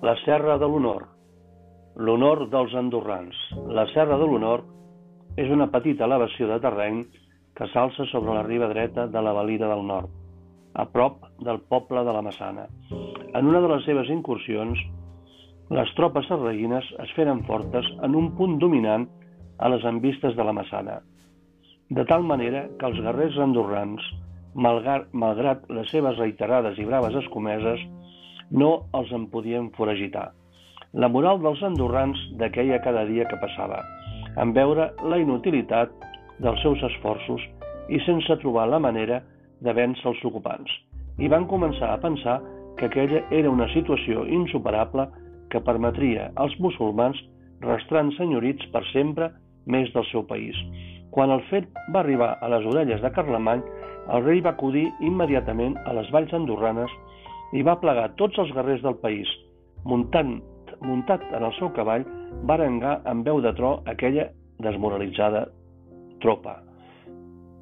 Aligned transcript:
La 0.00 0.14
Serra 0.24 0.54
de 0.56 0.64
l'Honor. 0.64 1.02
L'honor 2.00 2.46
dels 2.48 2.72
andorrans. 2.72 3.36
La 3.68 3.82
Serra 3.90 4.16
de 4.16 4.24
l'Honor 4.24 4.62
és 5.36 5.50
una 5.52 5.66
petita 5.74 6.06
elevació 6.06 6.48
de 6.48 6.56
terreny 6.64 7.02
que 7.58 7.68
s'alça 7.68 8.06
sobre 8.08 8.32
la 8.32 8.46
riba 8.46 8.70
dreta 8.70 9.04
de 9.12 9.20
la 9.20 9.34
Valira 9.36 9.68
del 9.68 9.84
Nord, 9.90 10.08
a 10.72 10.86
prop 10.88 11.28
del 11.44 11.60
poble 11.68 12.06
de 12.08 12.16
la 12.16 12.24
Massana. 12.24 12.64
En 13.36 13.52
una 13.52 13.60
de 13.60 13.68
les 13.74 13.84
seves 13.84 14.08
incursions, 14.08 14.80
les 15.68 15.92
tropes 16.00 16.32
sarraïnes 16.32 16.88
es 17.04 17.12
feren 17.18 17.44
fortes 17.44 17.92
en 18.00 18.16
un 18.16 18.32
punt 18.40 18.56
dominant 18.64 19.04
a 19.58 19.68
les 19.68 19.84
envistes 19.84 20.32
de 20.32 20.48
la 20.48 20.56
Massana, 20.56 21.02
de 21.90 22.08
tal 22.08 22.24
manera 22.24 22.70
que 22.80 22.88
els 22.88 23.04
guerrers 23.04 23.36
andorrans, 23.36 24.00
malgrat 24.56 25.68
les 25.68 25.92
seves 25.92 26.16
reiterades 26.16 26.80
i 26.80 26.88
braves 26.88 27.20
escomeses, 27.20 27.84
no 28.50 28.70
els 28.98 29.10
en 29.12 29.26
podien 29.32 29.70
foragitar. 29.76 30.30
La 30.92 31.08
moral 31.08 31.38
dels 31.42 31.62
andorrans 31.62 32.18
dequeia 32.38 32.80
cada 32.82 33.04
dia 33.06 33.26
que 33.30 33.38
passava, 33.42 33.80
en 34.36 34.54
veure 34.54 34.90
la 35.06 35.18
inutilitat 35.22 35.92
dels 36.42 36.62
seus 36.64 36.82
esforços 36.90 37.42
i 37.88 38.00
sense 38.06 38.38
trobar 38.42 38.68
la 38.70 38.80
manera 38.82 39.20
de 39.60 39.74
vèncer 39.76 40.06
els 40.10 40.22
ocupants. 40.24 40.70
I 41.18 41.28
van 41.28 41.46
començar 41.46 41.92
a 41.92 42.00
pensar 42.02 42.40
que 42.78 42.88
aquella 42.88 43.22
era 43.30 43.50
una 43.50 43.68
situació 43.74 44.24
insuperable 44.26 45.06
que 45.50 45.60
permetria 45.60 46.30
als 46.36 46.54
musulmans 46.58 47.18
restar 47.60 48.06
senyorits 48.16 48.66
per 48.72 48.82
sempre 48.92 49.30
més 49.66 49.90
del 49.92 50.06
seu 50.10 50.24
país. 50.26 50.56
Quan 51.10 51.30
el 51.34 51.42
fet 51.50 51.68
va 51.92 52.00
arribar 52.00 52.36
a 52.40 52.48
les 52.48 52.66
orelles 52.66 53.02
de 53.02 53.10
Carlemany, 53.12 53.62
el 54.14 54.24
rei 54.24 54.40
va 54.40 54.54
acudir 54.54 54.86
immediatament 55.04 55.76
a 55.84 55.92
les 55.92 56.08
valls 56.14 56.32
andorranes 56.34 56.90
i 57.52 57.62
va 57.66 57.78
plegar 57.82 58.12
tots 58.20 58.38
els 58.38 58.52
guerrers 58.54 58.82
del 58.84 58.96
país. 59.02 59.28
Muntant, 59.84 60.38
muntat 60.84 61.24
en 61.34 61.46
el 61.46 61.54
seu 61.58 61.72
cavall, 61.76 62.06
va 62.46 62.56
arengar 62.56 63.00
amb 63.10 63.26
veu 63.26 63.40
de 63.42 63.52
tro 63.58 63.80
aquella 63.90 64.28
desmoralitzada 64.62 65.46
tropa. 66.22 66.60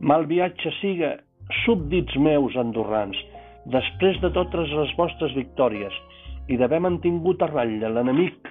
Mal 0.00 0.26
viatge 0.30 0.72
siga, 0.78 1.16
súbdits 1.64 2.16
meus 2.20 2.56
andorrans, 2.60 3.16
després 3.72 4.20
de 4.22 4.30
totes 4.34 4.70
les 4.76 4.94
vostres 4.98 5.34
victòries 5.36 5.94
i 6.48 6.56
d'haver 6.56 6.80
mantingut 6.84 7.42
a 7.42 7.48
ratlla 7.50 7.90
l'enemic 7.92 8.48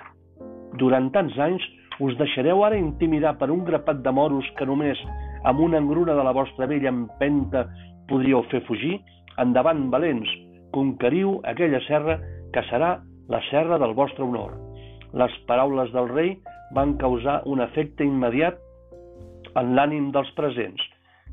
durant 0.78 1.09
tants 1.14 1.38
anys, 1.42 1.64
us 2.03 2.14
deixareu 2.19 2.62
ara 2.66 2.78
intimidar 2.78 3.34
per 3.40 3.50
un 3.50 3.64
grapat 3.66 4.03
de 4.06 4.12
moros 4.14 4.45
que 4.58 4.67
només 4.69 5.00
amb 5.50 5.62
una 5.64 5.80
engruna 5.81 6.14
de 6.17 6.25
la 6.25 6.34
vostra 6.36 6.67
vella 6.69 6.92
empenta 6.92 7.66
podríeu 8.09 8.44
fer 8.52 8.62
fugir? 8.67 9.00
Endavant, 9.42 9.88
valents, 9.94 10.30
conqueriu 10.78 11.39
aquella 11.50 11.81
serra 11.89 12.20
que 12.53 12.61
serà 12.70 12.97
la 13.33 13.42
serra 13.50 13.80
del 13.81 13.95
vostre 13.97 14.25
honor. 14.25 14.53
Les 15.17 15.34
paraules 15.50 15.89
del 15.95 16.09
rei 16.11 16.36
van 16.78 16.97
causar 17.02 17.42
un 17.50 17.64
efecte 17.64 18.06
immediat 18.06 18.59
en 19.58 19.73
l'ànim 19.78 20.11
dels 20.14 20.30
presents, 20.38 20.84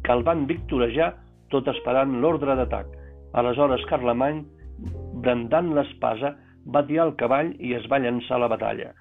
que 0.05 0.13
el 0.15 0.25
van 0.25 0.47
victorejar 0.49 1.13
tot 1.53 1.69
esperant 1.69 2.17
l'ordre 2.23 2.57
d'atac. 2.57 2.89
Aleshores 3.37 3.85
Carlemany, 3.91 4.45
brandant 5.25 5.73
l'espasa, 5.77 6.35
va 6.65 6.87
tirar 6.89 7.09
el 7.11 7.17
cavall 7.21 7.53
i 7.61 7.75
es 7.77 7.87
va 7.93 8.01
llançar 8.01 8.39
a 8.39 8.45
la 8.45 8.51
batalla. 8.53 8.93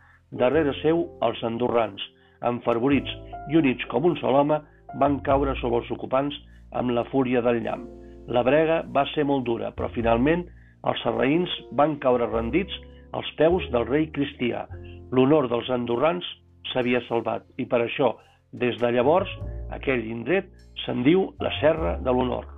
Darrere 0.44 0.74
seu, 0.82 1.06
els 1.24 1.44
andorrans, 1.48 2.04
enfervorits 2.44 3.12
i 3.54 3.60
units 3.62 3.86
com 3.94 4.10
un 4.10 4.18
sol 4.20 4.42
home, 4.42 4.60
van 5.00 5.20
caure 5.26 5.56
sobre 5.62 5.84
els 5.84 5.92
ocupants 5.96 6.36
amb 6.74 6.92
la 6.98 7.06
fúria 7.14 7.42
del 7.46 7.62
llamp. 7.64 8.03
La 8.28 8.44
brega 8.44 8.84
va 8.96 9.06
ser 9.14 9.26
molt 9.28 9.46
dura, 9.48 9.72
però 9.76 9.90
finalment 9.92 10.46
els 10.88 11.02
sarraïns 11.04 11.52
van 11.80 11.98
caure 12.04 12.30
rendits 12.32 12.76
als 13.14 13.30
peus 13.40 13.66
del 13.76 13.88
rei 13.90 14.10
cristià. 14.16 14.66
L'honor 15.12 15.50
dels 15.52 15.70
andorrans 15.70 16.26
s'havia 16.72 17.04
salvat 17.08 17.46
i 17.62 17.68
per 17.70 17.84
això, 17.84 18.16
des 18.54 18.78
de 18.82 18.92
llavors, 18.96 19.30
aquell 19.76 20.04
indret 20.08 20.50
se'n 20.86 21.04
diu 21.06 21.32
la 21.42 21.52
Serra 21.60 21.98
de 22.02 22.12
l'Honor. 22.12 22.53